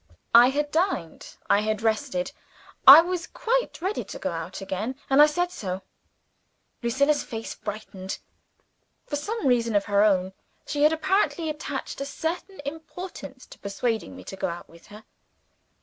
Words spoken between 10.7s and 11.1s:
had